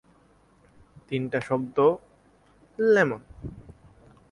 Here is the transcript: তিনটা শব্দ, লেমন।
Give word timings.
তিনটা 1.07 1.39
শব্দ, 1.41 1.77
লেমন। 2.79 3.21